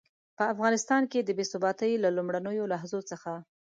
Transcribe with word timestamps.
په 0.37 0.43
افغانستان 0.53 1.01
کې 1.11 1.19
د 1.21 1.29
بې 1.37 1.45
ثباتۍ 1.51 1.91
له 2.03 2.09
لومړنيو 2.17 2.69
لحظو 2.73 2.99
څخه. 3.09 3.31